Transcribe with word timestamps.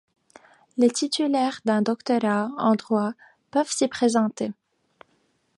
Les 0.77 0.89
titulaires 0.89 1.59
d'un 1.63 1.83
doctorat 1.83 2.49
en 2.57 2.73
droit 2.73 3.13
peuvent 3.51 3.71
s'y 3.71 3.87
présenter. 3.87 4.51